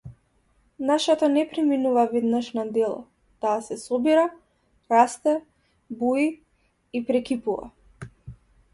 Нашата 0.89 1.27
не 1.33 1.49
преминува 1.51 2.05
веднаш 2.13 2.49
на 2.59 2.65
дело, 2.79 2.97
таа 3.45 3.61
се 3.67 3.79
собира, 3.83 4.25
расте, 4.97 5.37
буи 6.01 6.29
и 7.01 7.07
прекипува. 7.13 7.73